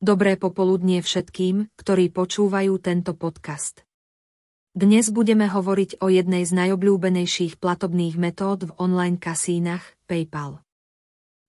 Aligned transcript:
Dobré 0.00 0.40
popoludnie 0.40 1.04
všetkým, 1.04 1.76
ktorí 1.76 2.08
počúvajú 2.08 2.72
tento 2.80 3.12
podcast. 3.12 3.84
Dnes 4.72 5.12
budeme 5.12 5.44
hovoriť 5.44 6.00
o 6.00 6.08
jednej 6.08 6.48
z 6.48 6.56
najobľúbenejších 6.56 7.60
platobných 7.60 8.16
metód 8.16 8.64
v 8.64 8.72
online 8.80 9.20
kasínach, 9.20 9.84
PayPal. 10.08 10.64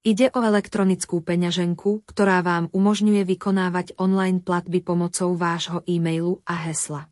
Ide 0.03 0.35
o 0.35 0.43
elektronickú 0.43 1.23
peňaženku, 1.23 2.03
ktorá 2.03 2.43
vám 2.43 2.67
umožňuje 2.75 3.23
vykonávať 3.23 3.95
online 3.95 4.43
platby 4.43 4.83
pomocou 4.83 5.31
vášho 5.31 5.87
e-mailu 5.87 6.43
a 6.43 6.67
hesla. 6.67 7.07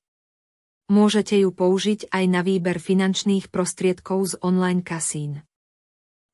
Môžete 0.92 1.40
ju 1.40 1.56
použiť 1.56 2.12
aj 2.12 2.24
na 2.28 2.44
výber 2.44 2.84
finančných 2.84 3.48
prostriedkov 3.48 4.36
z 4.36 4.44
online 4.44 4.84
kasín. 4.84 5.48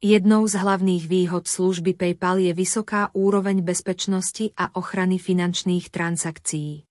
Jednou 0.05 0.45
z 0.45 0.61
hlavných 0.61 1.09
výhod 1.09 1.49
služby 1.49 1.97
PayPal 1.97 2.37
je 2.37 2.53
vysoká 2.53 3.09
úroveň 3.17 3.65
bezpečnosti 3.65 4.53
a 4.53 4.69
ochrany 4.77 5.17
finančných 5.17 5.89
transakcií. 5.89 6.85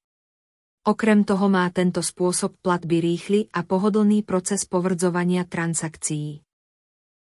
Okrem 0.83 1.23
toho 1.23 1.47
má 1.47 1.71
tento 1.71 2.03
spôsob 2.03 2.59
platby 2.59 2.99
rýchly 2.99 3.41
a 3.55 3.63
pohodlný 3.63 4.27
proces 4.27 4.67
povrdzovania 4.67 5.47
transakcií. 5.47 6.43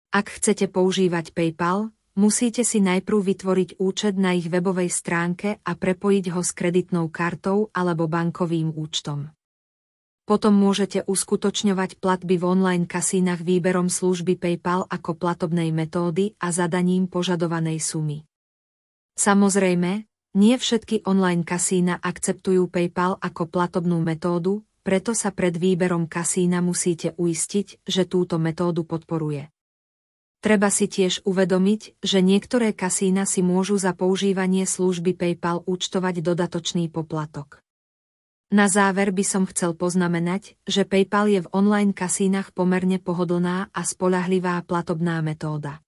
Ak 0.10 0.34
chcete 0.34 0.66
používať 0.66 1.30
PayPal, 1.30 1.94
musíte 2.18 2.66
si 2.66 2.82
najprv 2.82 3.30
vytvoriť 3.30 3.70
účet 3.78 4.18
na 4.18 4.34
ich 4.34 4.50
webovej 4.50 4.90
stránke 4.90 5.62
a 5.62 5.72
prepojiť 5.78 6.34
ho 6.34 6.42
s 6.42 6.58
kreditnou 6.58 7.14
kartou 7.14 7.70
alebo 7.70 8.10
bankovým 8.10 8.74
účtom. 8.74 9.30
Potom 10.24 10.56
môžete 10.56 11.04
uskutočňovať 11.04 12.00
platby 12.00 12.40
v 12.40 12.48
online 12.48 12.88
kasínach 12.88 13.44
výberom 13.44 13.92
služby 13.92 14.40
PayPal 14.40 14.88
ako 14.88 15.20
platobnej 15.20 15.76
metódy 15.76 16.40
a 16.40 16.56
zadaním 16.56 17.12
požadovanej 17.12 17.84
sumy. 17.84 18.24
Samozrejme, 19.20 20.08
nie 20.40 20.56
všetky 20.56 21.04
online 21.04 21.44
kasína 21.44 22.00
akceptujú 22.00 22.72
PayPal 22.72 23.20
ako 23.20 23.52
platobnú 23.52 24.00
metódu, 24.00 24.64
preto 24.82 25.12
sa 25.12 25.36
pred 25.36 25.60
výberom 25.60 26.08
kasína 26.08 26.64
musíte 26.64 27.12
uistiť, 27.20 27.84
že 27.84 28.08
túto 28.08 28.40
metódu 28.40 28.88
podporuje. 28.88 29.52
Treba 30.44 30.68
si 30.72 30.92
tiež 30.92 31.24
uvedomiť, 31.24 32.04
že 32.04 32.20
niektoré 32.20 32.72
kasína 32.72 33.24
si 33.24 33.40
môžu 33.40 33.80
za 33.80 33.96
používanie 33.96 34.68
služby 34.68 35.16
PayPal 35.16 35.64
účtovať 35.64 36.20
dodatočný 36.20 36.92
poplatok. 36.92 37.64
Na 38.54 38.70
záver 38.70 39.10
by 39.10 39.26
som 39.26 39.50
chcel 39.50 39.74
poznamenať, 39.74 40.54
že 40.70 40.86
PayPal 40.86 41.26
je 41.26 41.42
v 41.42 41.52
online 41.58 41.90
kasínach 41.90 42.54
pomerne 42.54 43.02
pohodlná 43.02 43.74
a 43.74 43.82
spolahlivá 43.82 44.62
platobná 44.62 45.26
metóda. 45.26 45.82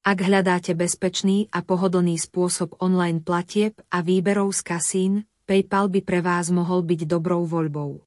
Ak 0.00 0.24
hľadáte 0.24 0.72
bezpečný 0.72 1.52
a 1.52 1.60
pohodlný 1.60 2.16
spôsob 2.16 2.80
online 2.80 3.20
platieb 3.20 3.76
a 3.92 4.00
výberov 4.00 4.56
z 4.56 4.60
kasín, 4.64 5.12
PayPal 5.44 5.92
by 5.92 6.00
pre 6.00 6.24
vás 6.24 6.48
mohol 6.48 6.88
byť 6.88 7.04
dobrou 7.04 7.44
voľbou. 7.44 8.00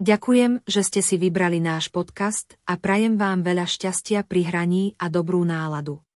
Ďakujem, 0.00 0.64
že 0.64 0.80
ste 0.80 1.04
si 1.04 1.20
vybrali 1.20 1.60
náš 1.60 1.92
podcast 1.92 2.56
a 2.64 2.80
prajem 2.80 3.20
vám 3.20 3.44
veľa 3.44 3.68
šťastia 3.68 4.24
pri 4.24 4.48
hraní 4.48 4.96
a 4.96 5.12
dobrú 5.12 5.44
náladu. 5.44 6.07